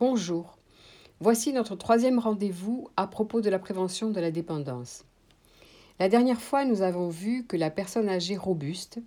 Bonjour. 0.00 0.56
Voici 1.18 1.52
notre 1.52 1.74
troisième 1.74 2.20
rendez-vous 2.20 2.86
à 2.96 3.08
propos 3.08 3.40
de 3.40 3.50
la 3.50 3.58
prévention 3.58 4.10
de 4.10 4.20
la 4.20 4.30
dépendance. 4.30 5.04
La 5.98 6.08
dernière 6.08 6.40
fois, 6.40 6.64
nous 6.64 6.82
avons 6.82 7.08
vu 7.08 7.44
que 7.44 7.56
la 7.56 7.68
personne 7.68 8.08
âgée 8.08 8.36
robuste 8.36 9.00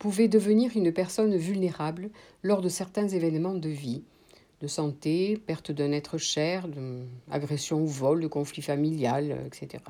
pouvait 0.00 0.26
devenir 0.26 0.76
une 0.76 0.92
personne 0.92 1.36
vulnérable 1.36 2.10
lors 2.42 2.62
de 2.62 2.68
certains 2.68 3.06
événements 3.06 3.54
de 3.54 3.68
vie, 3.68 4.02
de 4.60 4.66
santé, 4.66 5.40
perte 5.46 5.70
d'un 5.70 5.92
être 5.92 6.18
cher, 6.18 6.66
agression 7.30 7.80
ou 7.80 7.86
vol, 7.86 8.20
de 8.20 8.26
conflit 8.26 8.62
familial, 8.62 9.40
etc. 9.46 9.84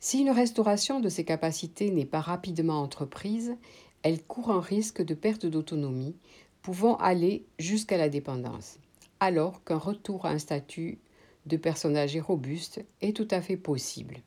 Si 0.00 0.18
une 0.18 0.30
restauration 0.30 0.98
de 0.98 1.08
ces 1.08 1.24
capacités 1.24 1.92
n'est 1.92 2.06
pas 2.06 2.20
rapidement 2.20 2.82
entreprise, 2.82 3.54
elle 4.02 4.20
court 4.20 4.50
un 4.50 4.60
risque 4.60 5.00
de 5.00 5.14
perte 5.14 5.46
d'autonomie, 5.46 6.16
pouvant 6.62 6.96
aller 6.96 7.44
jusqu'à 7.58 7.96
la 7.96 8.08
dépendance, 8.08 8.78
alors 9.18 9.64
qu'un 9.64 9.78
retour 9.78 10.26
à 10.26 10.30
un 10.30 10.38
statut 10.38 10.98
de 11.46 11.56
personne 11.56 11.96
âgée 11.96 12.20
robuste 12.20 12.84
est 13.00 13.16
tout 13.16 13.28
à 13.30 13.40
fait 13.40 13.56
possible. 13.56 14.18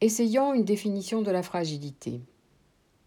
Essayons 0.00 0.52
une 0.52 0.64
définition 0.64 1.22
de 1.22 1.30
la 1.30 1.42
fragilité. 1.42 2.20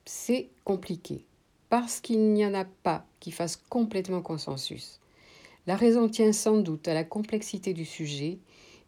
C'est 0.05 0.49
compliqué, 0.63 1.25
parce 1.69 1.99
qu'il 1.99 2.33
n'y 2.33 2.45
en 2.45 2.53
a 2.53 2.65
pas 2.65 3.05
qui 3.19 3.31
fassent 3.31 3.61
complètement 3.69 4.21
consensus. 4.21 4.99
La 5.67 5.75
raison 5.75 6.07
tient 6.07 6.31
sans 6.31 6.57
doute 6.57 6.87
à 6.87 6.93
la 6.93 7.03
complexité 7.03 7.73
du 7.73 7.85
sujet 7.85 8.39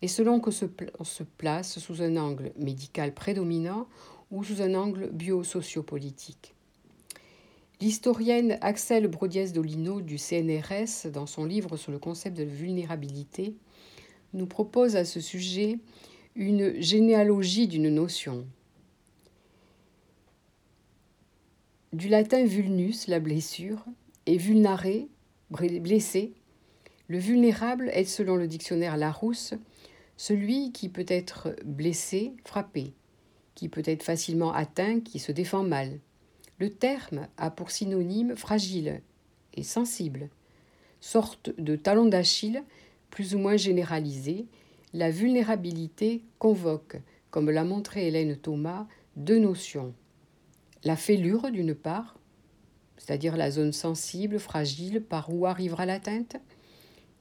et 0.02 0.08
selon 0.08 0.40
que 0.40 0.50
se, 0.50 0.66
se 1.04 1.24
place 1.24 1.78
sous 1.78 2.02
un 2.02 2.16
angle 2.16 2.54
médical 2.58 3.14
prédominant 3.14 3.88
ou 4.32 4.44
sous 4.44 4.62
un 4.62 4.76
angle 4.76 5.10
biosociopolitique. 5.12 6.56
L'historienne 7.82 8.58
Axel 8.60 9.08
Brodiès 9.08 9.54
Dolino 9.54 10.02
du 10.02 10.18
CNRS, 10.18 11.10
dans 11.14 11.26
son 11.26 11.46
livre 11.46 11.78
sur 11.78 11.94
le 11.94 12.00
concept 12.00 12.36
de 12.36 12.44
vulnérabilité, 12.44 13.56
nous 14.34 14.48
propose 14.48 14.98
à 14.98 15.06
ce 15.06 15.22
sujet 15.22 15.80
une 16.36 16.82
généalogie 16.82 17.70
d'une 17.70 17.90
notion. 17.90 18.46
Du 21.94 22.10
latin 22.10 22.44
vulnus, 22.44 23.08
la 23.08 23.22
blessure, 23.22 23.86
et 24.26 24.36
vulnare, 24.36 25.08
blessé, 25.50 26.34
le 27.08 27.18
vulnérable 27.18 27.90
est, 27.94 28.04
selon 28.04 28.36
le 28.36 28.48
dictionnaire 28.48 28.98
Larousse, 28.98 29.54
celui 30.18 30.74
qui 30.74 30.90
peut 30.90 31.06
être 31.08 31.56
blessé, 31.64 32.34
frappé, 32.44 32.94
qui 33.56 33.70
peut 33.70 33.84
être 33.86 34.04
facilement 34.04 34.52
atteint, 34.52 35.00
qui 35.00 35.18
se 35.18 35.32
défend 35.32 35.64
mal. 35.64 36.02
Le 36.60 36.70
terme 36.70 37.28
a 37.38 37.50
pour 37.50 37.72
synonyme 37.72 38.36
fragile 38.36 39.02
et 39.54 39.64
sensible. 39.64 40.30
Sorte 41.00 41.58
de 41.58 41.76
talon 41.76 42.06
d'Achille, 42.06 42.64
plus 43.10 43.34
ou 43.34 43.40
moins 43.40 43.58
généralisé, 43.58 44.46
la 44.94 45.10
vulnérabilité 45.10 46.24
convoque, 46.38 46.98
comme 47.32 47.50
l'a 47.50 47.64
montré 47.64 48.08
Hélène 48.08 48.36
Thomas, 48.36 48.88
deux 49.16 49.40
notions. 49.40 49.94
La 50.84 50.96
fêlure, 50.96 51.50
d'une 51.52 51.76
part, 51.76 52.18
c'est-à-dire 52.98 53.38
la 53.38 53.52
zone 53.52 53.72
sensible, 53.72 54.40
fragile, 54.40 55.02
par 55.02 55.34
où 55.34 55.46
arrivera 55.46 55.86
l'atteinte, 55.86 56.36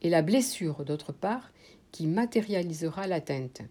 et 0.01 0.09
la 0.09 0.21
blessure, 0.21 0.83
d'autre 0.83 1.13
part, 1.13 1.51
qui 1.91 2.07
matérialisera 2.07 3.07
l'atteinte. 3.07 3.61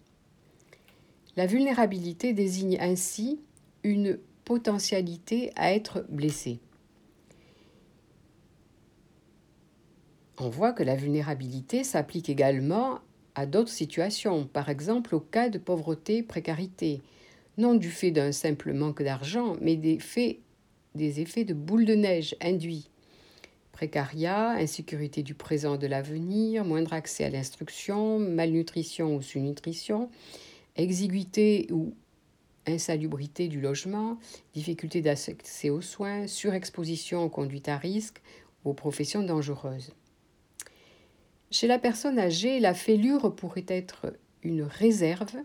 La 1.37 1.47
vulnérabilité 1.47 2.33
désigne 2.33 2.79
ainsi 2.81 3.41
une 3.85 4.19
potentialité 4.49 5.53
à 5.57 5.75
être 5.75 6.07
blessé. 6.09 6.59
On 10.39 10.49
voit 10.49 10.73
que 10.73 10.83
la 10.83 10.97
vulnérabilité 10.97 11.85
s'applique 11.85 12.31
également 12.31 13.01
à 13.35 13.45
d'autres 13.45 13.69
situations, 13.69 14.47
par 14.47 14.71
exemple 14.71 15.15
au 15.15 15.21
cas 15.21 15.51
de 15.51 15.59
pauvreté, 15.59 16.23
précarité, 16.23 17.03
non 17.59 17.75
du 17.75 17.91
fait 17.91 18.11
d'un 18.11 18.33
simple 18.33 18.73
manque 18.73 19.03
d'argent, 19.03 19.55
mais 19.61 19.77
des 19.77 20.01
effets 21.21 21.45
de 21.45 21.53
boule 21.55 21.85
de 21.85 21.95
neige 21.95 22.35
induits 22.41 22.89
Précariat, 23.73 24.53
insécurité 24.53 25.23
du 25.23 25.35
présent 25.35 25.75
et 25.75 25.79
de 25.79 25.87
l'avenir, 25.87 26.65
moindre 26.65 26.95
accès 26.95 27.25
à 27.25 27.29
l'instruction, 27.29 28.19
malnutrition 28.19 29.15
ou 29.15 29.21
sous-nutrition, 29.21 30.09
exiguïté 30.75 31.69
ou 31.71 31.93
insalubrité 32.69 33.49
du 33.49 33.61
logement, 33.61 34.19
difficulté 34.55 35.01
d'accès 35.01 35.71
aux 35.71 35.81
soins, 35.81 36.27
surexposition 36.27 37.25
aux 37.25 37.29
conduites 37.29 37.69
à 37.69 37.77
risque, 37.77 38.23
aux 38.65 38.75
professions 38.75 39.23
dangereuses. 39.23 39.93
Chez 41.51 41.67
la 41.67 41.79
personne 41.79 42.19
âgée, 42.19 42.61
la 42.61 42.75
fêlure 42.75 43.35
pourrait 43.35 43.65
être 43.69 44.15
une 44.43 44.63
réserve 44.63 45.37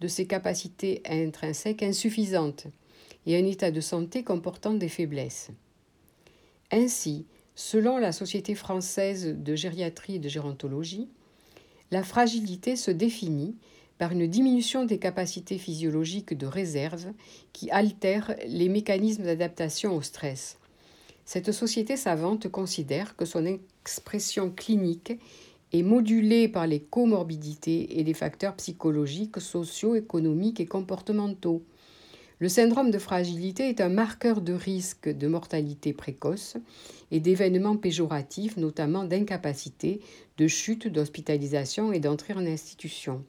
de 0.00 0.08
ses 0.08 0.26
capacités 0.26 1.02
intrinsèques 1.04 1.82
insuffisantes 1.82 2.66
et 3.26 3.36
un 3.36 3.44
état 3.44 3.70
de 3.70 3.80
santé 3.80 4.22
comportant 4.22 4.74
des 4.74 4.88
faiblesses. 4.88 5.50
Ainsi, 6.70 7.26
Selon 7.60 7.98
la 7.98 8.12
Société 8.12 8.54
française 8.54 9.34
de 9.36 9.56
gériatrie 9.56 10.14
et 10.14 10.18
de 10.20 10.28
gérontologie, 10.28 11.08
la 11.90 12.04
fragilité 12.04 12.76
se 12.76 12.92
définit 12.92 13.56
par 13.98 14.12
une 14.12 14.26
diminution 14.26 14.84
des 14.84 14.98
capacités 14.98 15.58
physiologiques 15.58 16.36
de 16.36 16.46
réserve 16.46 17.12
qui 17.52 17.70
altèrent 17.70 18.34
les 18.46 18.68
mécanismes 18.68 19.24
d'adaptation 19.24 19.96
au 19.96 20.02
stress. 20.02 20.58
Cette 21.24 21.52
société 21.52 21.96
savante 21.96 22.48
considère 22.48 23.16
que 23.16 23.26
son 23.26 23.44
expression 23.44 24.50
clinique 24.50 25.12
est 25.72 25.82
modulée 25.82 26.48
par 26.48 26.66
les 26.66 26.80
comorbidités 26.80 27.98
et 27.98 28.04
les 28.04 28.14
facteurs 28.14 28.56
psychologiques, 28.56 29.40
sociaux, 29.40 29.94
économiques 29.94 30.60
et 30.60 30.66
comportementaux. 30.66 31.62
Le 32.38 32.48
syndrome 32.48 32.90
de 32.90 32.98
fragilité 32.98 33.68
est 33.68 33.80
un 33.80 33.88
marqueur 33.88 34.40
de 34.40 34.52
risque 34.52 35.08
de 35.08 35.26
mortalité 35.26 35.92
précoce 35.92 36.56
et 37.10 37.18
d'événements 37.18 37.76
péjoratifs, 37.76 38.56
notamment 38.56 39.04
d'incapacité, 39.04 40.00
de 40.38 40.46
chute, 40.46 40.86
d'hospitalisation 40.86 41.92
et 41.92 41.98
d'entrée 41.98 42.34
en 42.34 42.46
institution. 42.46 43.24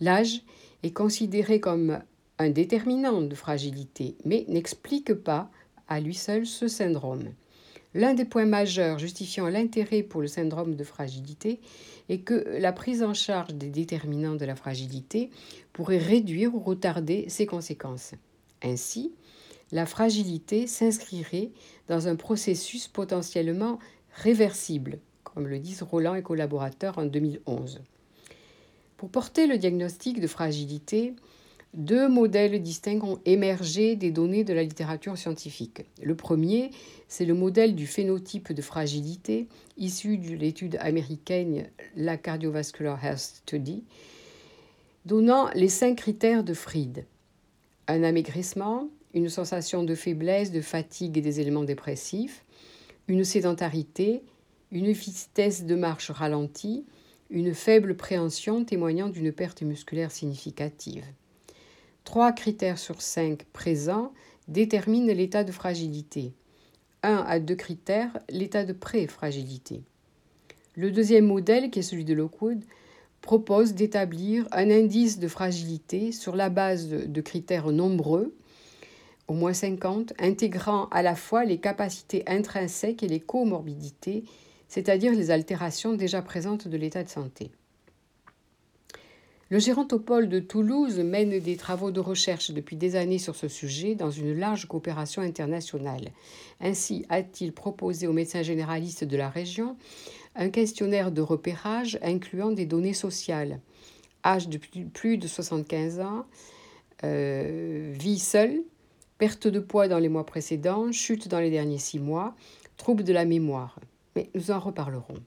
L'âge 0.00 0.42
est 0.82 0.92
considéré 0.92 1.60
comme 1.60 2.00
un 2.38 2.50
déterminant 2.50 3.20
de 3.20 3.34
fragilité, 3.34 4.16
mais 4.24 4.44
n'explique 4.48 5.12
pas 5.12 5.50
à 5.88 6.00
lui 6.00 6.14
seul 6.14 6.46
ce 6.46 6.68
syndrome. 6.68 7.30
L'un 7.92 8.14
des 8.14 8.24
points 8.24 8.46
majeurs 8.46 8.98
justifiant 8.98 9.48
l'intérêt 9.48 10.02
pour 10.02 10.20
le 10.20 10.28
syndrome 10.28 10.76
de 10.76 10.84
fragilité 10.84 11.60
est 12.08 12.20
que 12.20 12.44
la 12.58 12.72
prise 12.72 13.02
en 13.02 13.14
charge 13.14 13.54
des 13.54 13.68
déterminants 13.68 14.36
de 14.36 14.44
la 14.44 14.54
fragilité 14.54 15.30
pourrait 15.72 15.98
réduire 15.98 16.54
ou 16.54 16.60
retarder 16.60 17.28
ses 17.28 17.46
conséquences. 17.46 18.12
Ainsi, 18.62 19.12
la 19.72 19.86
fragilité 19.86 20.66
s'inscrirait 20.66 21.50
dans 21.88 22.08
un 22.08 22.16
processus 22.16 22.88
potentiellement 22.88 23.78
réversible, 24.14 25.00
comme 25.24 25.46
le 25.46 25.58
disent 25.58 25.82
Roland 25.82 26.14
et 26.14 26.22
collaborateurs 26.22 26.98
en 26.98 27.06
2011. 27.06 27.82
Pour 29.00 29.08
porter 29.08 29.46
le 29.46 29.56
diagnostic 29.56 30.20
de 30.20 30.26
fragilité, 30.26 31.14
deux 31.72 32.06
modèles 32.06 32.60
distincts 32.60 33.00
ont 33.00 33.18
émergé 33.24 33.96
des 33.96 34.10
données 34.10 34.44
de 34.44 34.52
la 34.52 34.62
littérature 34.62 35.16
scientifique. 35.16 35.86
Le 36.02 36.14
premier, 36.14 36.70
c'est 37.08 37.24
le 37.24 37.32
modèle 37.32 37.74
du 37.74 37.86
phénotype 37.86 38.52
de 38.52 38.60
fragilité 38.60 39.48
issu 39.78 40.18
de 40.18 40.34
l'étude 40.34 40.76
américaine 40.80 41.70
La 41.96 42.18
Cardiovascular 42.18 43.02
Health 43.02 43.40
Study, 43.46 43.84
donnant 45.06 45.48
les 45.54 45.70
cinq 45.70 45.96
critères 45.96 46.44
de 46.44 46.52
Fried 46.52 47.06
un 47.88 48.02
amaigrissement, 48.02 48.90
une 49.14 49.30
sensation 49.30 49.82
de 49.82 49.94
faiblesse, 49.94 50.52
de 50.52 50.60
fatigue 50.60 51.16
et 51.16 51.22
des 51.22 51.40
éléments 51.40 51.64
dépressifs, 51.64 52.44
une 53.08 53.24
sédentarité, 53.24 54.22
une 54.70 54.92
vitesse 54.92 55.64
de 55.64 55.74
marche 55.74 56.10
ralentie, 56.10 56.84
une 57.30 57.54
faible 57.54 57.96
préhension 57.96 58.64
témoignant 58.64 59.08
d'une 59.08 59.32
perte 59.32 59.62
musculaire 59.62 60.10
significative. 60.10 61.04
Trois 62.04 62.32
critères 62.32 62.78
sur 62.78 63.00
cinq 63.00 63.44
présents 63.52 64.12
déterminent 64.48 65.14
l'état 65.14 65.44
de 65.44 65.52
fragilité. 65.52 66.32
Un 67.02 67.24
à 67.26 67.38
deux 67.38 67.54
critères, 67.54 68.18
l'état 68.28 68.64
de 68.64 68.72
pré-fragilité. 68.72 69.82
Le 70.74 70.90
deuxième 70.90 71.26
modèle, 71.26 71.70
qui 71.70 71.78
est 71.78 71.82
celui 71.82 72.04
de 72.04 72.14
Lockwood, 72.14 72.62
propose 73.22 73.74
d'établir 73.74 74.48
un 74.50 74.70
indice 74.70 75.18
de 75.18 75.28
fragilité 75.28 76.10
sur 76.10 76.34
la 76.34 76.48
base 76.48 76.88
de 76.88 77.20
critères 77.20 77.70
nombreux, 77.70 78.34
au 79.28 79.34
moins 79.34 79.52
50, 79.52 80.14
intégrant 80.18 80.86
à 80.86 81.02
la 81.02 81.14
fois 81.14 81.44
les 81.44 81.58
capacités 81.58 82.24
intrinsèques 82.26 83.02
et 83.02 83.08
les 83.08 83.20
comorbidités, 83.20 84.24
c'est-à-dire 84.70 85.12
les 85.12 85.32
altérations 85.32 85.94
déjà 85.94 86.22
présentes 86.22 86.68
de 86.68 86.76
l'état 86.76 87.02
de 87.02 87.08
santé. 87.08 87.50
Le 89.50 89.58
gérontopole 89.58 90.28
de 90.28 90.38
Toulouse 90.38 91.00
mène 91.00 91.40
des 91.40 91.56
travaux 91.56 91.90
de 91.90 91.98
recherche 91.98 92.52
depuis 92.52 92.76
des 92.76 92.94
années 92.94 93.18
sur 93.18 93.34
ce 93.34 93.48
sujet 93.48 93.96
dans 93.96 94.12
une 94.12 94.38
large 94.38 94.68
coopération 94.68 95.22
internationale. 95.22 96.12
Ainsi 96.60 97.04
a-t-il 97.08 97.52
proposé 97.52 98.06
aux 98.06 98.12
médecins 98.12 98.44
généralistes 98.44 99.02
de 99.02 99.16
la 99.16 99.28
région 99.28 99.76
un 100.36 100.50
questionnaire 100.50 101.10
de 101.10 101.20
repérage 101.20 101.98
incluant 102.00 102.52
des 102.52 102.64
données 102.64 102.94
sociales. 102.94 103.58
Âge 104.24 104.48
de 104.48 104.60
plus 104.86 105.18
de 105.18 105.26
75 105.26 105.98
ans, 105.98 106.26
euh, 107.02 107.92
vie 107.98 108.20
seule, 108.20 108.62
perte 109.18 109.48
de 109.48 109.58
poids 109.58 109.88
dans 109.88 109.98
les 109.98 110.08
mois 110.08 110.26
précédents, 110.26 110.92
chute 110.92 111.26
dans 111.26 111.40
les 111.40 111.50
derniers 111.50 111.78
six 111.78 111.98
mois, 111.98 112.36
troubles 112.76 113.02
de 113.02 113.12
la 113.12 113.24
mémoire. 113.24 113.80
Mais 114.16 114.30
nous 114.34 114.50
en 114.50 114.58
reparlerons. 114.58 115.22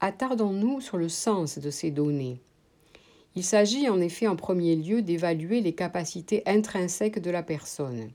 Attardons-nous 0.00 0.80
sur 0.80 0.96
le 0.96 1.08
sens 1.08 1.58
de 1.58 1.70
ces 1.70 1.90
données. 1.90 2.40
Il 3.36 3.42
s'agit 3.42 3.88
en 3.88 4.00
effet 4.00 4.26
en 4.26 4.36
premier 4.36 4.76
lieu 4.76 5.02
d'évaluer 5.02 5.60
les 5.60 5.74
capacités 5.74 6.42
intrinsèques 6.46 7.20
de 7.20 7.30
la 7.30 7.42
personne. 7.42 8.10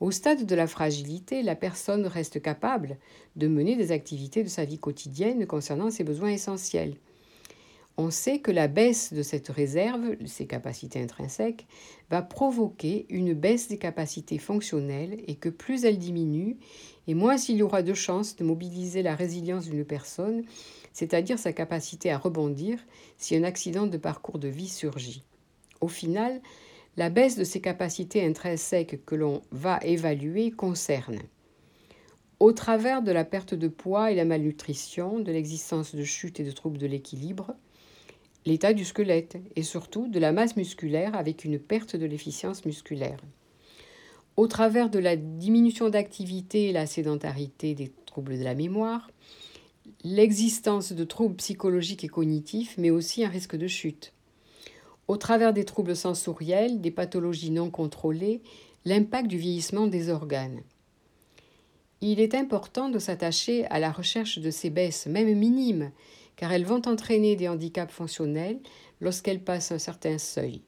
Au 0.00 0.10
stade 0.10 0.46
de 0.46 0.54
la 0.56 0.66
fragilité, 0.66 1.42
la 1.42 1.54
personne 1.54 2.06
reste 2.06 2.42
capable 2.42 2.98
de 3.36 3.46
mener 3.46 3.76
des 3.76 3.92
activités 3.92 4.42
de 4.42 4.48
sa 4.48 4.64
vie 4.64 4.78
quotidienne 4.78 5.46
concernant 5.46 5.90
ses 5.90 6.02
besoins 6.02 6.30
essentiels. 6.30 6.96
On 7.96 8.10
sait 8.10 8.40
que 8.40 8.50
la 8.50 8.68
baisse 8.68 9.12
de 9.12 9.22
cette 9.22 9.48
réserve, 9.48 10.16
ses 10.26 10.46
capacités 10.46 11.00
intrinsèques, 11.00 11.66
va 12.10 12.22
provoquer 12.22 13.06
une 13.10 13.32
baisse 13.34 13.68
des 13.68 13.78
capacités 13.78 14.38
fonctionnelles 14.38 15.22
et 15.28 15.36
que 15.36 15.50
plus 15.50 15.84
elle 15.84 15.98
diminue, 15.98 16.56
et 17.08 17.14
moins 17.14 17.36
il 17.36 17.56
y 17.56 17.62
aura 17.62 17.82
de 17.82 17.94
chances 17.94 18.36
de 18.36 18.44
mobiliser 18.44 19.02
la 19.02 19.14
résilience 19.14 19.68
d'une 19.68 19.84
personne 19.84 20.44
c'est-à-dire 20.92 21.38
sa 21.38 21.52
capacité 21.52 22.10
à 22.10 22.18
rebondir 22.18 22.78
si 23.16 23.36
un 23.36 23.44
accident 23.44 23.86
de 23.86 23.96
parcours 23.96 24.38
de 24.38 24.48
vie 24.48 24.68
surgit. 24.68 25.22
Au 25.80 25.88
final, 25.88 26.40
la 26.96 27.10
baisse 27.10 27.36
de 27.36 27.44
ces 27.44 27.60
capacités 27.60 28.24
intrinsèques 28.24 29.04
que 29.04 29.14
l'on 29.14 29.42
va 29.50 29.78
évaluer 29.82 30.50
concerne 30.50 31.18
au 32.38 32.52
travers 32.52 33.02
de 33.02 33.12
la 33.12 33.24
perte 33.24 33.54
de 33.54 33.68
poids 33.68 34.10
et 34.10 34.16
la 34.16 34.24
malnutrition, 34.24 35.20
de 35.20 35.30
l'existence 35.30 35.94
de 35.94 36.02
chutes 36.02 36.40
et 36.40 36.44
de 36.44 36.50
troubles 36.50 36.76
de 36.76 36.88
l'équilibre, 36.88 37.54
l'état 38.44 38.72
du 38.72 38.84
squelette 38.84 39.38
et 39.54 39.62
surtout 39.62 40.08
de 40.08 40.18
la 40.18 40.32
masse 40.32 40.56
musculaire 40.56 41.14
avec 41.14 41.44
une 41.44 41.60
perte 41.60 41.94
de 41.94 42.04
l'efficience 42.04 42.64
musculaire. 42.64 43.20
Au 44.36 44.46
travers 44.46 44.88
de 44.88 44.98
la 44.98 45.16
diminution 45.16 45.90
d'activité 45.90 46.68
et 46.68 46.72
la 46.72 46.86
sédentarité 46.86 47.74
des 47.74 47.92
troubles 48.06 48.38
de 48.38 48.44
la 48.44 48.54
mémoire, 48.54 49.10
l'existence 50.04 50.92
de 50.92 51.04
troubles 51.04 51.36
psychologiques 51.36 52.04
et 52.04 52.08
cognitifs, 52.08 52.76
mais 52.78 52.90
aussi 52.90 53.24
un 53.24 53.28
risque 53.28 53.56
de 53.56 53.66
chute. 53.66 54.14
Au 55.06 55.18
travers 55.18 55.52
des 55.52 55.64
troubles 55.64 55.96
sensoriels, 55.96 56.80
des 56.80 56.90
pathologies 56.90 57.50
non 57.50 57.70
contrôlées, 57.70 58.40
l'impact 58.84 59.28
du 59.28 59.36
vieillissement 59.36 59.86
des 59.86 60.08
organes. 60.08 60.62
Il 62.00 62.18
est 62.18 62.34
important 62.34 62.88
de 62.88 62.98
s'attacher 62.98 63.66
à 63.66 63.78
la 63.78 63.92
recherche 63.92 64.38
de 64.38 64.50
ces 64.50 64.70
baisses, 64.70 65.06
même 65.06 65.32
minimes, 65.38 65.92
car 66.36 66.52
elles 66.52 66.64
vont 66.64 66.82
entraîner 66.86 67.36
des 67.36 67.48
handicaps 67.48 67.92
fonctionnels 67.92 68.60
lorsqu'elles 69.00 69.44
passent 69.44 69.72
un 69.72 69.78
certain 69.78 70.18
seuil. 70.18 70.62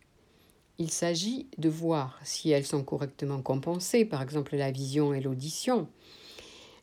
Il 0.79 0.91
s'agit 0.91 1.47
de 1.59 1.69
voir 1.69 2.19
si 2.25 2.51
elles 2.51 2.67
sont 2.67 2.83
correctement 2.83 3.41
compensées, 3.43 4.05
par 4.05 4.23
exemple 4.23 4.57
la 4.57 4.71
vision 4.71 5.15
et 5.15 5.21
l'audition, 5.21 5.89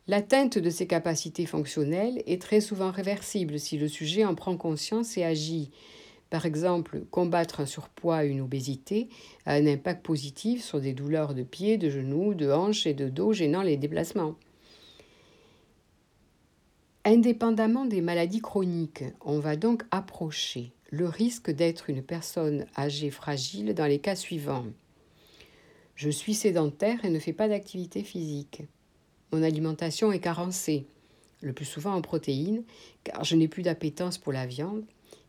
L'atteinte 0.07 0.57
de 0.57 0.69
ces 0.69 0.87
capacités 0.87 1.45
fonctionnelles 1.45 2.23
est 2.25 2.41
très 2.41 2.59
souvent 2.59 2.91
réversible 2.91 3.59
si 3.59 3.77
le 3.77 3.87
sujet 3.87 4.25
en 4.25 4.33
prend 4.33 4.57
conscience 4.57 5.17
et 5.17 5.23
agit. 5.23 5.71
Par 6.31 6.45
exemple, 6.45 7.03
combattre 7.11 7.59
un 7.59 7.65
surpoids 7.65 8.25
et 8.25 8.29
une 8.29 8.41
obésité 8.41 9.09
a 9.45 9.53
un 9.53 9.67
impact 9.67 10.03
positif 10.03 10.63
sur 10.63 10.81
des 10.81 10.93
douleurs 10.93 11.35
de 11.35 11.43
pieds, 11.43 11.77
de 11.77 11.89
genoux, 11.89 12.33
de 12.33 12.51
hanches 12.51 12.87
et 12.87 12.93
de 12.93 13.09
dos 13.09 13.31
gênant 13.31 13.61
les 13.61 13.77
déplacements. 13.77 14.35
Indépendamment 17.05 17.85
des 17.85 18.01
maladies 18.01 18.41
chroniques, 18.41 19.03
on 19.21 19.39
va 19.39 19.55
donc 19.55 19.83
approcher 19.91 20.71
le 20.91 21.07
risque 21.07 21.49
d'être 21.49 21.89
une 21.89 22.03
personne 22.03 22.65
âgée 22.77 23.11
fragile 23.11 23.73
dans 23.73 23.85
les 23.85 23.99
cas 23.99 24.15
suivants. 24.15 24.65
Je 25.95 26.09
suis 26.09 26.33
sédentaire 26.33 27.05
et 27.05 27.09
ne 27.09 27.19
fais 27.19 27.31
pas 27.31 27.47
d'activité 27.47 28.03
physique. 28.03 28.63
Mon 29.31 29.41
alimentation 29.41 30.11
est 30.11 30.19
carencée, 30.19 30.85
le 31.39 31.53
plus 31.53 31.65
souvent 31.65 31.93
en 31.93 32.01
protéines, 32.01 32.63
car 33.05 33.23
je 33.23 33.37
n'ai 33.37 33.47
plus 33.47 33.63
d'appétence 33.63 34.17
pour 34.17 34.33
la 34.33 34.45
viande, 34.45 34.83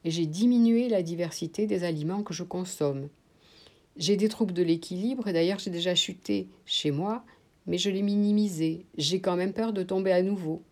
et 0.04 0.10
j'ai 0.10 0.26
diminué 0.26 0.88
la 0.88 1.02
diversité 1.02 1.68
des 1.68 1.84
aliments 1.84 2.24
que 2.24 2.34
je 2.34 2.42
consomme. 2.42 3.08
J'ai 3.96 4.16
des 4.16 4.28
troubles 4.28 4.54
de 4.54 4.64
l'équilibre, 4.64 5.28
et 5.28 5.32
d'ailleurs 5.32 5.60
j'ai 5.60 5.70
déjà 5.70 5.94
chuté 5.94 6.48
chez 6.66 6.90
moi, 6.90 7.24
mais 7.68 7.78
je 7.78 7.88
l'ai 7.88 8.02
minimisé. 8.02 8.84
J'ai 8.98 9.20
quand 9.20 9.36
même 9.36 9.52
peur 9.52 9.72
de 9.72 9.84
tomber 9.84 10.10
à 10.10 10.22
nouveau. 10.22 10.62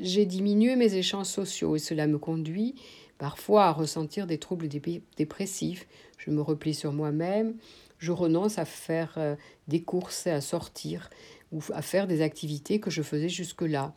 J'ai 0.00 0.26
diminué 0.26 0.74
mes 0.74 0.94
échanges 0.94 1.26
sociaux, 1.26 1.76
et 1.76 1.78
cela 1.78 2.08
me 2.08 2.18
conduit 2.18 2.74
parfois 3.18 3.66
à 3.66 3.72
ressentir 3.72 4.26
des 4.26 4.38
troubles 4.38 4.68
dépressifs. 5.16 5.86
Je 6.18 6.30
me 6.30 6.40
replie 6.40 6.74
sur 6.74 6.92
moi-même, 6.92 7.54
je 7.98 8.12
renonce 8.12 8.58
à 8.58 8.64
faire 8.64 9.14
euh, 9.16 9.36
des 9.68 9.82
courses, 9.82 10.26
à 10.26 10.40
sortir 10.40 11.10
ou 11.52 11.60
à 11.72 11.82
faire 11.82 12.06
des 12.06 12.22
activités 12.22 12.80
que 12.80 12.90
je 12.90 13.02
faisais 13.02 13.28
jusque-là. 13.28 13.94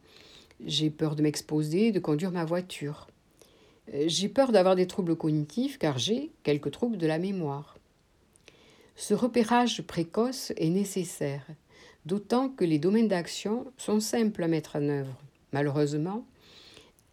J'ai 0.65 0.89
peur 0.89 1.15
de 1.15 1.21
m'exposer, 1.21 1.91
de 1.91 1.99
conduire 1.99 2.31
ma 2.31 2.45
voiture. 2.45 3.07
Euh, 3.93 4.05
j'ai 4.07 4.29
peur 4.29 4.51
d'avoir 4.51 4.75
des 4.75 4.87
troubles 4.87 5.15
cognitifs 5.15 5.77
car 5.77 5.97
j'ai 5.97 6.31
quelques 6.43 6.71
troubles 6.71 6.97
de 6.97 7.07
la 7.07 7.19
mémoire. 7.19 7.77
Ce 8.95 9.13
repérage 9.13 9.81
précoce 9.81 10.51
est 10.57 10.69
nécessaire, 10.69 11.45
d'autant 12.05 12.49
que 12.49 12.65
les 12.65 12.79
domaines 12.79 13.07
d'action 13.07 13.71
sont 13.77 14.01
simples 14.01 14.43
à 14.43 14.47
mettre 14.47 14.75
en 14.75 14.89
œuvre. 14.89 15.17
Malheureusement, 15.53 16.25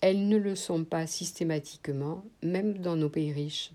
elles 0.00 0.28
ne 0.28 0.36
le 0.36 0.54
sont 0.54 0.84
pas 0.84 1.06
systématiquement, 1.06 2.24
même 2.42 2.78
dans 2.78 2.96
nos 2.96 3.08
pays 3.08 3.32
riches. 3.32 3.72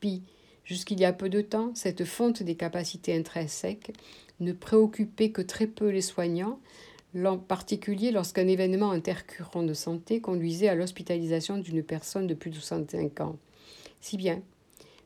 Puis, 0.00 0.22
jusqu'il 0.64 1.00
y 1.00 1.04
a 1.04 1.12
peu 1.12 1.28
de 1.28 1.40
temps, 1.40 1.72
cette 1.74 2.04
fonte 2.04 2.42
des 2.42 2.56
capacités 2.56 3.16
intrinsèques 3.16 3.92
ne 4.40 4.52
préoccupait 4.52 5.30
que 5.30 5.42
très 5.42 5.66
peu 5.66 5.88
les 5.88 6.02
soignants, 6.02 6.58
en 7.24 7.38
particulier 7.38 8.10
lorsqu'un 8.10 8.46
événement 8.46 8.90
intercurrent 8.90 9.62
de 9.62 9.72
santé 9.72 10.20
conduisait 10.20 10.68
à 10.68 10.74
l'hospitalisation 10.74 11.56
d'une 11.56 11.82
personne 11.82 12.26
de 12.26 12.34
plus 12.34 12.50
de 12.50 12.56
65 12.56 13.20
ans. 13.20 13.36
Si 14.00 14.16
bien 14.16 14.42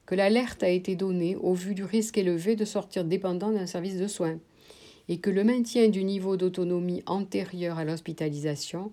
que 0.07 0.17
l'alerte 0.17 0.65
a 0.65 0.69
été 0.69 0.97
donnée 0.97 1.37
au 1.37 1.55
vu 1.55 1.75
du 1.75 1.85
risque 1.85 2.19
élevé 2.19 2.57
de 2.57 2.65
sortir 2.65 3.05
dépendant 3.05 3.53
d'un 3.53 3.67
service 3.67 3.97
de 3.97 4.09
soins 4.09 4.39
et 5.09 5.19
que 5.19 5.31
le 5.31 5.45
maintien 5.45 5.89
du 5.89 6.03
niveau 6.03 6.37
d'autonomie 6.37 7.05
antérieur 7.07 7.79
à 7.79 7.85
l'hospitalisation 7.85 8.91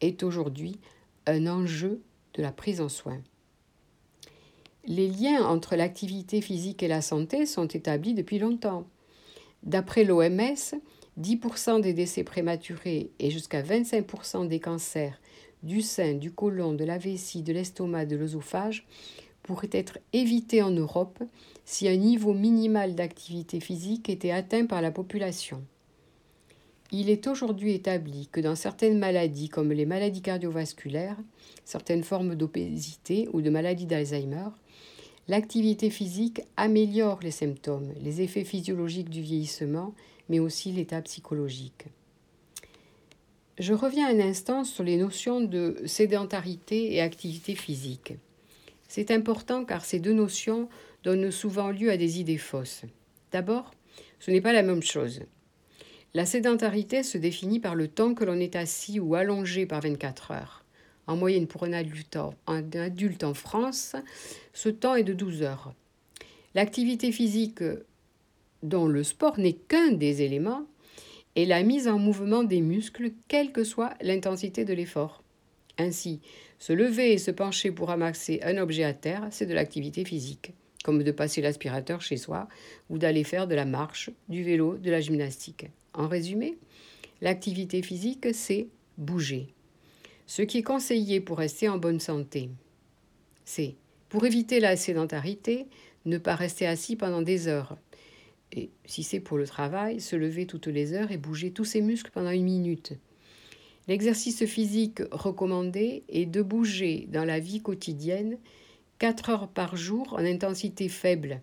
est 0.00 0.24
aujourd'hui 0.24 0.80
un 1.26 1.46
enjeu 1.46 2.02
de 2.34 2.42
la 2.42 2.52
prise 2.52 2.80
en 2.80 2.88
soins. 2.88 3.22
Les 4.84 5.08
liens 5.08 5.44
entre 5.44 5.74
l'activité 5.74 6.40
physique 6.40 6.82
et 6.82 6.88
la 6.88 7.02
santé 7.02 7.44
sont 7.46 7.66
établis 7.66 8.14
depuis 8.14 8.38
longtemps. 8.38 8.86
D'après 9.64 10.04
l'OMS, 10.04 10.76
10% 11.20 11.80
des 11.80 11.92
décès 11.92 12.22
prématurés 12.22 13.10
et 13.18 13.30
jusqu'à 13.30 13.62
25% 13.62 14.46
des 14.46 14.60
cancers 14.60 15.20
du 15.62 15.82
sein, 15.82 16.14
du 16.14 16.30
côlon, 16.30 16.74
de 16.74 16.84
la 16.84 16.98
vessie, 16.98 17.42
de 17.42 17.52
l'estomac, 17.52 18.06
de 18.06 18.16
l'œsophage 18.16 18.86
pourraient 19.42 19.70
être 19.72 19.98
évités 20.12 20.62
en 20.62 20.70
Europe 20.70 21.22
si 21.64 21.88
un 21.88 21.96
niveau 21.96 22.34
minimal 22.34 22.94
d'activité 22.94 23.60
physique 23.60 24.08
était 24.08 24.30
atteint 24.30 24.66
par 24.66 24.82
la 24.82 24.90
population. 24.90 25.64
Il 26.92 27.10
est 27.10 27.26
aujourd'hui 27.26 27.72
établi 27.72 28.28
que 28.30 28.40
dans 28.40 28.54
certaines 28.54 28.98
maladies 28.98 29.48
comme 29.48 29.72
les 29.72 29.86
maladies 29.86 30.22
cardiovasculaires, 30.22 31.18
certaines 31.64 32.04
formes 32.04 32.34
d'obésité 32.34 33.28
ou 33.32 33.42
de 33.42 33.50
maladies 33.50 33.86
d'Alzheimer, 33.86 34.50
L'activité 35.28 35.90
physique 35.90 36.42
améliore 36.56 37.18
les 37.20 37.32
symptômes, 37.32 37.92
les 38.00 38.20
effets 38.20 38.44
physiologiques 38.44 39.10
du 39.10 39.22
vieillissement, 39.22 39.92
mais 40.28 40.38
aussi 40.38 40.70
l'état 40.70 41.02
psychologique. 41.02 41.86
Je 43.58 43.72
reviens 43.72 44.08
un 44.08 44.20
instant 44.20 44.62
sur 44.62 44.84
les 44.84 44.96
notions 44.96 45.40
de 45.40 45.82
sédentarité 45.84 46.94
et 46.94 47.00
activité 47.00 47.56
physique. 47.56 48.14
C'est 48.86 49.10
important 49.10 49.64
car 49.64 49.84
ces 49.84 49.98
deux 49.98 50.12
notions 50.12 50.68
donnent 51.02 51.32
souvent 51.32 51.70
lieu 51.70 51.90
à 51.90 51.96
des 51.96 52.20
idées 52.20 52.38
fausses. 52.38 52.82
D'abord, 53.32 53.72
ce 54.20 54.30
n'est 54.30 54.40
pas 54.40 54.52
la 54.52 54.62
même 54.62 54.82
chose. 54.82 55.22
La 56.16 56.24
sédentarité 56.24 57.02
se 57.02 57.18
définit 57.18 57.60
par 57.60 57.74
le 57.74 57.88
temps 57.88 58.14
que 58.14 58.24
l'on 58.24 58.40
est 58.40 58.56
assis 58.56 58.98
ou 58.98 59.16
allongé 59.16 59.66
par 59.66 59.82
24 59.82 60.30
heures. 60.30 60.64
En 61.06 61.14
moyenne 61.14 61.46
pour 61.46 61.64
un 61.64 61.74
adulte, 61.74 62.16
en 63.22 63.34
France, 63.34 63.96
ce 64.54 64.70
temps 64.70 64.94
est 64.94 65.04
de 65.04 65.12
12 65.12 65.42
heures. 65.42 65.74
L'activité 66.54 67.12
physique 67.12 67.62
dont 68.62 68.86
le 68.86 69.04
sport 69.04 69.38
n'est 69.38 69.52
qu'un 69.52 69.92
des 69.92 70.22
éléments 70.22 70.62
est 71.34 71.44
la 71.44 71.62
mise 71.62 71.86
en 71.86 71.98
mouvement 71.98 72.44
des 72.44 72.62
muscles, 72.62 73.10
quelle 73.28 73.52
que 73.52 73.62
soit 73.62 73.92
l'intensité 74.00 74.64
de 74.64 74.72
l'effort. 74.72 75.22
Ainsi, 75.76 76.22
se 76.58 76.72
lever 76.72 77.12
et 77.12 77.18
se 77.18 77.30
pencher 77.30 77.72
pour 77.72 77.88
ramasser 77.88 78.40
un 78.42 78.56
objet 78.56 78.84
à 78.84 78.94
terre, 78.94 79.28
c'est 79.30 79.44
de 79.44 79.52
l'activité 79.52 80.02
physique, 80.06 80.54
comme 80.82 81.02
de 81.02 81.12
passer 81.12 81.42
l'aspirateur 81.42 82.00
chez 82.00 82.16
soi 82.16 82.48
ou 82.88 82.96
d'aller 82.96 83.22
faire 83.22 83.46
de 83.46 83.54
la 83.54 83.66
marche, 83.66 84.08
du 84.30 84.44
vélo, 84.44 84.78
de 84.78 84.90
la 84.90 85.02
gymnastique. 85.02 85.66
En 85.96 86.08
résumé, 86.08 86.58
l'activité 87.20 87.82
physique, 87.82 88.28
c'est 88.32 88.68
bouger. 88.98 89.48
Ce 90.26 90.42
qui 90.42 90.58
est 90.58 90.62
conseillé 90.62 91.20
pour 91.20 91.38
rester 91.38 91.68
en 91.68 91.78
bonne 91.78 92.00
santé, 92.00 92.50
c'est, 93.44 93.74
pour 94.08 94.26
éviter 94.26 94.60
la 94.60 94.76
sédentarité, 94.76 95.66
ne 96.04 96.18
pas 96.18 96.34
rester 96.34 96.66
assis 96.66 96.96
pendant 96.96 97.22
des 97.22 97.48
heures. 97.48 97.76
Et 98.52 98.70
si 98.84 99.02
c'est 99.02 99.20
pour 99.20 99.38
le 99.38 99.46
travail, 99.46 100.00
se 100.00 100.16
lever 100.16 100.46
toutes 100.46 100.66
les 100.66 100.92
heures 100.92 101.10
et 101.10 101.16
bouger 101.16 101.50
tous 101.50 101.64
ses 101.64 101.80
muscles 101.80 102.10
pendant 102.12 102.30
une 102.30 102.44
minute. 102.44 102.92
L'exercice 103.88 104.44
physique 104.44 105.00
recommandé 105.10 106.04
est 106.08 106.26
de 106.26 106.42
bouger 106.42 107.06
dans 107.10 107.24
la 107.24 107.40
vie 107.40 107.62
quotidienne 107.62 108.38
4 108.98 109.30
heures 109.30 109.48
par 109.48 109.76
jour 109.76 110.14
en 110.14 110.24
intensité 110.24 110.88
faible, 110.88 111.40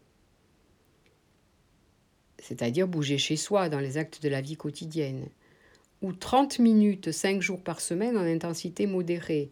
c'est-à-dire 2.43 2.89
bouger 2.89 3.17
chez 3.17 3.37
soi 3.37 3.69
dans 3.69 3.79
les 3.79 3.97
actes 3.97 4.21
de 4.21 4.27
la 4.27 4.41
vie 4.41 4.57
quotidienne, 4.57 5.27
ou 6.01 6.11
30 6.11 6.59
minutes 6.59 7.11
5 7.11 7.41
jours 7.41 7.61
par 7.61 7.79
semaine 7.79 8.17
en 8.17 8.25
intensité 8.25 8.85
modérée, 8.85 9.49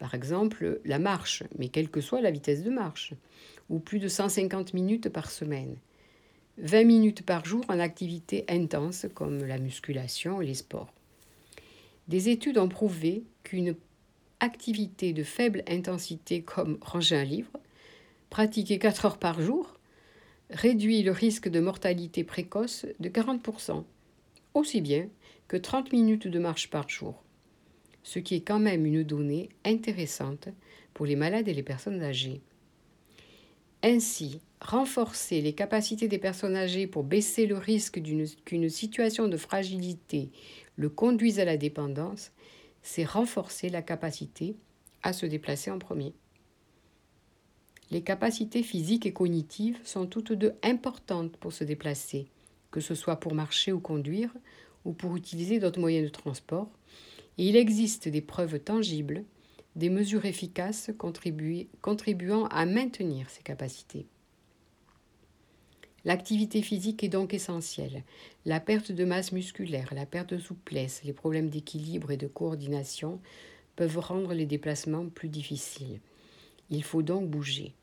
par 0.00 0.14
exemple 0.14 0.80
la 0.84 0.98
marche, 0.98 1.44
mais 1.56 1.68
quelle 1.68 1.88
que 1.88 2.00
soit 2.00 2.20
la 2.20 2.32
vitesse 2.32 2.64
de 2.64 2.70
marche, 2.70 3.14
ou 3.70 3.78
plus 3.78 4.00
de 4.00 4.08
150 4.08 4.74
minutes 4.74 5.08
par 5.08 5.30
semaine. 5.30 5.76
20 6.58 6.84
minutes 6.84 7.22
par 7.22 7.44
jour 7.44 7.64
en 7.68 7.78
activité 7.78 8.44
intense 8.48 9.06
comme 9.14 9.44
la 9.44 9.58
musculation 9.58 10.42
et 10.42 10.46
les 10.46 10.54
sports. 10.54 10.92
Des 12.08 12.28
études 12.28 12.58
ont 12.58 12.68
prouvé 12.68 13.22
qu'une 13.44 13.76
activité 14.40 15.12
de 15.12 15.22
faible 15.22 15.62
intensité 15.68 16.42
comme 16.42 16.78
ranger 16.80 17.16
un 17.16 17.24
livre, 17.24 17.52
pratiquée 18.28 18.80
4 18.80 19.06
heures 19.06 19.18
par 19.18 19.40
jour, 19.40 19.73
réduit 20.54 21.02
le 21.02 21.10
risque 21.10 21.48
de 21.48 21.60
mortalité 21.60 22.24
précoce 22.24 22.86
de 23.00 23.08
40%, 23.08 23.84
aussi 24.54 24.80
bien 24.80 25.08
que 25.48 25.56
30 25.56 25.92
minutes 25.92 26.28
de 26.28 26.38
marche 26.38 26.70
par 26.70 26.88
jour, 26.88 27.22
ce 28.02 28.20
qui 28.20 28.36
est 28.36 28.40
quand 28.40 28.60
même 28.60 28.86
une 28.86 29.02
donnée 29.02 29.50
intéressante 29.64 30.48
pour 30.94 31.06
les 31.06 31.16
malades 31.16 31.48
et 31.48 31.54
les 31.54 31.62
personnes 31.62 32.02
âgées. 32.02 32.40
Ainsi, 33.82 34.40
renforcer 34.60 35.42
les 35.42 35.52
capacités 35.52 36.08
des 36.08 36.18
personnes 36.18 36.56
âgées 36.56 36.86
pour 36.86 37.02
baisser 37.02 37.46
le 37.46 37.58
risque 37.58 38.00
qu'une 38.44 38.68
situation 38.70 39.28
de 39.28 39.36
fragilité 39.36 40.30
le 40.76 40.88
conduise 40.88 41.40
à 41.40 41.44
la 41.44 41.56
dépendance, 41.56 42.32
c'est 42.82 43.04
renforcer 43.04 43.68
la 43.68 43.82
capacité 43.82 44.56
à 45.02 45.12
se 45.12 45.26
déplacer 45.26 45.70
en 45.70 45.78
premier. 45.78 46.14
Les 47.90 48.02
capacités 48.02 48.62
physiques 48.62 49.06
et 49.06 49.12
cognitives 49.12 49.78
sont 49.84 50.06
toutes 50.06 50.32
deux 50.32 50.54
importantes 50.62 51.36
pour 51.36 51.52
se 51.52 51.64
déplacer, 51.64 52.26
que 52.70 52.80
ce 52.80 52.94
soit 52.94 53.16
pour 53.16 53.34
marcher 53.34 53.72
ou 53.72 53.80
conduire, 53.80 54.30
ou 54.84 54.92
pour 54.92 55.16
utiliser 55.16 55.58
d'autres 55.58 55.80
moyens 55.80 56.06
de 56.06 56.12
transport, 56.12 56.70
et 57.38 57.48
il 57.48 57.56
existe 57.56 58.08
des 58.08 58.20
preuves 58.20 58.58
tangibles, 58.58 59.24
des 59.76 59.90
mesures 59.90 60.24
efficaces 60.24 60.90
contribuant 60.98 62.46
à 62.46 62.64
maintenir 62.64 63.28
ces 63.28 63.42
capacités. 63.42 64.06
L'activité 66.04 66.60
physique 66.60 67.02
est 67.02 67.08
donc 67.08 67.32
essentielle. 67.32 68.04
La 68.44 68.60
perte 68.60 68.92
de 68.92 69.04
masse 69.04 69.32
musculaire, 69.32 69.92
la 69.94 70.04
perte 70.04 70.34
de 70.34 70.38
souplesse, 70.38 71.02
les 71.04 71.14
problèmes 71.14 71.48
d'équilibre 71.48 72.10
et 72.10 72.18
de 72.18 72.26
coordination 72.26 73.20
peuvent 73.74 73.98
rendre 73.98 74.34
les 74.34 74.46
déplacements 74.46 75.08
plus 75.08 75.30
difficiles. 75.30 76.00
Il 76.70 76.82
faut 76.82 77.02
donc 77.02 77.28
bouger. 77.28 77.74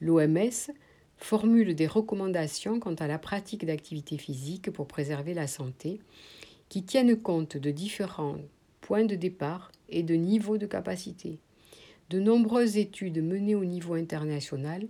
L'OMS 0.00 0.70
formule 1.16 1.74
des 1.74 1.86
recommandations 1.86 2.78
quant 2.80 2.94
à 2.94 3.06
la 3.06 3.18
pratique 3.18 3.64
d'activité 3.64 4.18
physique 4.18 4.70
pour 4.70 4.86
préserver 4.86 5.34
la 5.34 5.46
santé 5.46 6.00
qui 6.68 6.82
tiennent 6.82 7.16
compte 7.16 7.56
de 7.56 7.70
différents 7.70 8.38
points 8.80 9.04
de 9.04 9.14
départ 9.14 9.72
et 9.88 10.02
de 10.02 10.14
niveaux 10.14 10.58
de 10.58 10.66
capacité. 10.66 11.38
De 12.10 12.20
nombreuses 12.20 12.76
études 12.76 13.22
menées 13.22 13.54
au 13.54 13.64
niveau 13.64 13.94
international 13.94 14.86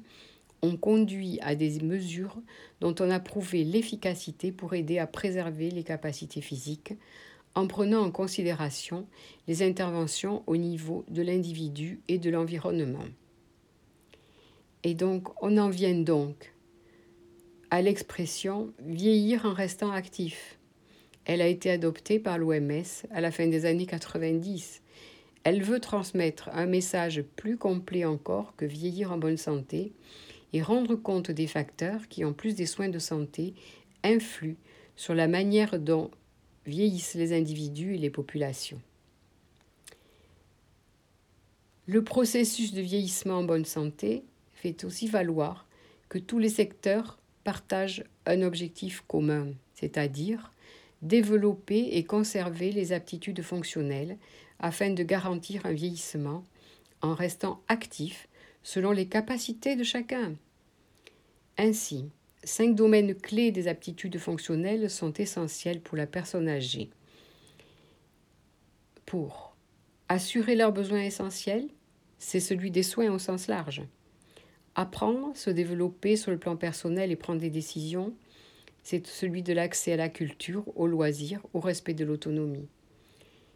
ont 0.62 0.76
conduit 0.76 1.38
à 1.42 1.54
des 1.54 1.80
mesures 1.80 2.36
dont 2.80 2.94
on 3.00 3.10
a 3.10 3.20
prouvé 3.20 3.64
l'efficacité 3.64 4.52
pour 4.52 4.74
aider 4.74 4.98
à 4.98 5.06
préserver 5.06 5.70
les 5.70 5.84
capacités 5.84 6.40
physiques 6.40 6.94
en 7.56 7.66
prenant 7.66 8.02
en 8.02 8.10
considération 8.10 9.08
les 9.48 9.62
interventions 9.62 10.44
au 10.46 10.56
niveau 10.56 11.04
de 11.08 11.22
l'individu 11.22 12.00
et 12.06 12.18
de 12.18 12.30
l'environnement. 12.30 13.06
Et 14.84 14.94
donc 14.94 15.42
on 15.42 15.56
en 15.56 15.70
vient 15.70 15.98
donc 15.98 16.52
à 17.70 17.82
l'expression 17.82 18.72
vieillir 18.78 19.46
en 19.46 19.54
restant 19.54 19.90
actif. 19.90 20.58
Elle 21.24 21.40
a 21.40 21.48
été 21.48 21.70
adoptée 21.70 22.20
par 22.20 22.38
l'OMS 22.38 22.84
à 23.10 23.20
la 23.20 23.32
fin 23.32 23.48
des 23.48 23.64
années 23.64 23.86
90. 23.86 24.82
Elle 25.42 25.62
veut 25.62 25.80
transmettre 25.80 26.50
un 26.52 26.66
message 26.66 27.22
plus 27.36 27.56
complet 27.56 28.04
encore 28.04 28.54
que 28.56 28.66
vieillir 28.66 29.12
en 29.12 29.18
bonne 29.18 29.38
santé 29.38 29.92
et 30.52 30.62
rendre 30.62 30.94
compte 30.94 31.30
des 31.30 31.46
facteurs 31.46 32.06
qui, 32.08 32.24
en 32.24 32.32
plus 32.32 32.54
des 32.54 32.66
soins 32.66 32.88
de 32.88 32.98
santé, 32.98 33.54
influent 34.04 34.56
sur 34.94 35.14
la 35.14 35.26
manière 35.26 35.80
dont 35.80 36.10
vieillissent 36.66 37.14
les 37.14 37.36
individus 37.36 37.94
et 37.94 37.98
les 37.98 38.10
populations. 38.10 38.80
Le 41.86 42.02
processus 42.02 42.72
de 42.72 42.80
vieillissement 42.80 43.38
en 43.38 43.44
bonne 43.44 43.64
santé 43.64 44.24
fait 44.54 44.84
aussi 44.84 45.06
valoir 45.06 45.66
que 46.08 46.18
tous 46.18 46.38
les 46.38 46.48
secteurs 46.48 47.18
partagent 47.44 48.04
un 48.26 48.42
objectif 48.42 49.04
commun, 49.06 49.52
c'est-à-dire 49.74 50.52
développer 51.02 51.96
et 51.96 52.04
conserver 52.04 52.72
les 52.72 52.92
aptitudes 52.92 53.42
fonctionnelles 53.42 54.18
afin 54.58 54.90
de 54.90 55.02
garantir 55.02 55.66
un 55.66 55.72
vieillissement 55.72 56.42
en 57.02 57.14
restant 57.14 57.60
actif 57.68 58.28
selon 58.62 58.90
les 58.90 59.06
capacités 59.06 59.76
de 59.76 59.84
chacun. 59.84 60.34
Ainsi, 61.58 62.06
cinq 62.46 62.74
domaines 62.74 63.14
clés 63.14 63.50
des 63.50 63.68
aptitudes 63.68 64.18
fonctionnelles 64.18 64.88
sont 64.88 65.12
essentiels 65.12 65.80
pour 65.80 65.96
la 65.96 66.06
personne 66.06 66.48
âgée. 66.48 66.90
Pour 69.04 69.56
assurer 70.08 70.54
leurs 70.54 70.72
besoins 70.72 71.02
essentiels, 71.02 71.68
c'est 72.18 72.40
celui 72.40 72.70
des 72.70 72.82
soins 72.82 73.12
au 73.12 73.18
sens 73.18 73.48
large. 73.48 73.82
Apprendre, 74.74 75.36
se 75.36 75.50
développer 75.50 76.16
sur 76.16 76.30
le 76.30 76.38
plan 76.38 76.56
personnel 76.56 77.10
et 77.10 77.16
prendre 77.16 77.40
des 77.40 77.50
décisions, 77.50 78.14
c'est 78.82 79.06
celui 79.06 79.42
de 79.42 79.52
l'accès 79.52 79.92
à 79.92 79.96
la 79.96 80.08
culture, 80.08 80.64
au 80.76 80.86
loisir, 80.86 81.40
au 81.52 81.60
respect 81.60 81.94
de 81.94 82.04
l'autonomie. 82.04 82.68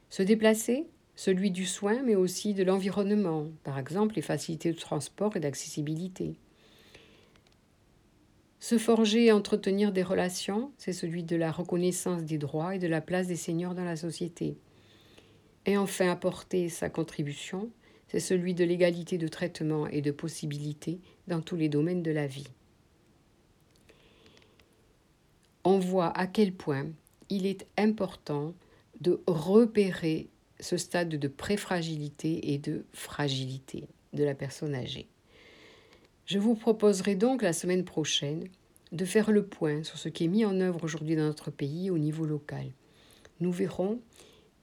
Se 0.09 0.23
déplacer, 0.23 0.87
celui 1.15 1.53
du 1.53 1.67
soin, 1.67 2.03
mais 2.03 2.17
aussi 2.17 2.55
de 2.55 2.65
l'environnement, 2.65 3.47
par 3.63 3.79
exemple 3.79 4.17
les 4.17 4.23
facilités 4.23 4.73
de 4.73 4.79
transport 4.79 5.37
et 5.37 5.41
d'accessibilité. 5.41 6.35
Se 8.61 8.77
forger 8.77 9.27
et 9.27 9.33
entretenir 9.33 9.91
des 9.91 10.03
relations, 10.03 10.71
c'est 10.77 10.93
celui 10.93 11.25
de 11.25 11.35
la 11.35 11.51
reconnaissance 11.51 12.25
des 12.25 12.37
droits 12.37 12.77
et 12.77 12.79
de 12.79 12.87
la 12.87 13.01
place 13.01 13.27
des 13.27 13.37
seigneurs 13.37 13.75
dans 13.75 13.85
la 13.85 13.97
société. 13.97 14.59
Et 15.65 15.79
enfin, 15.79 16.11
apporter 16.11 16.69
sa 16.69 16.91
contribution, 16.91 17.71
c'est 18.09 18.21
celui 18.21 18.53
de 18.53 18.65
l'égalité 18.65 19.17
de 19.17 19.29
traitement 19.29 19.87
et 19.87 20.03
de 20.03 20.11
possibilités 20.11 21.01
dans 21.27 21.41
tous 21.41 21.57
les 21.57 21.71
domaines 21.71 22.03
de 22.03 22.11
la 22.11 22.27
vie. 22.27 22.49
On 25.65 25.79
voit 25.79 26.17
à 26.19 26.27
quel 26.27 26.53
point 26.53 26.87
il 27.31 27.47
est 27.47 27.67
important 27.79 28.55
de 29.01 29.23
repérer 29.27 30.29
ce 30.59 30.77
stade 30.77 31.09
de 31.09 31.29
préfragilité 31.29 32.53
et 32.53 32.59
de 32.59 32.85
fragilité 32.93 33.89
de 34.13 34.25
la 34.25 34.35
personne 34.35 34.75
âgée. 34.75 35.09
Je 36.31 36.39
vous 36.39 36.55
proposerai 36.55 37.17
donc 37.17 37.43
la 37.43 37.53
semaine 37.53 37.85
prochaine 37.85 38.45
de 38.93 39.05
faire 39.05 39.33
le 39.33 39.45
point 39.45 39.83
sur 39.83 39.99
ce 39.99 40.09
qui 40.09 40.27
est 40.27 40.29
mis 40.29 40.45
en 40.45 40.61
œuvre 40.61 40.85
aujourd'hui 40.85 41.17
dans 41.17 41.25
notre 41.25 41.51
pays 41.51 41.91
au 41.91 41.99
niveau 41.99 42.25
local. 42.25 42.71
Nous 43.41 43.51
verrons 43.51 44.01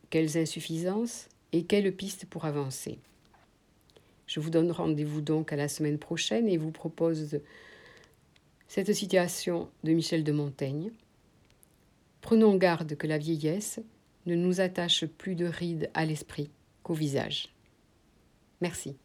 quelles 0.09 0.37
insuffisances 0.37 1.27
et 1.51 1.65
quelles 1.65 1.93
pistes 1.93 2.25
pour 2.25 2.45
avancer. 2.45 2.99
Je 4.27 4.39
vous 4.39 4.49
donne 4.49 4.71
rendez-vous 4.71 5.19
donc 5.19 5.51
à 5.51 5.57
la 5.57 5.67
semaine 5.67 5.97
prochaine 5.97 6.47
et 6.47 6.55
vous 6.55 6.71
propose 6.71 7.41
cette 8.69 8.93
citation 8.93 9.67
de 9.83 9.91
Michel 9.91 10.23
de 10.23 10.31
Montaigne. 10.31 10.91
Prenons 12.21 12.55
garde 12.55 12.95
que 12.95 13.07
la 13.07 13.17
vieillesse 13.17 13.81
ne 14.25 14.35
nous 14.35 14.61
attache 14.61 15.05
plus 15.05 15.35
de 15.35 15.45
rides 15.45 15.89
à 15.93 16.05
l'esprit 16.05 16.49
qu'au 16.83 16.93
visage. 16.93 17.49
Merci. 18.61 18.95